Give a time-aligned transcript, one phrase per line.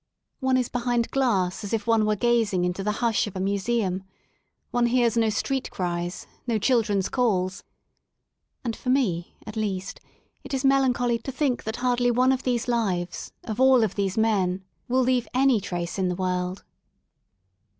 [0.39, 4.03] One is behind glass as if one were gazing into the hush of a museum;
[4.71, 7.63] one hears no street cries, no children's calls.
[8.63, 9.99] And for me at least
[10.43, 14.17] it is melancholy to think that hardly one of all these lives, of all these
[14.17, 16.63] men, will leaveany trace in the world.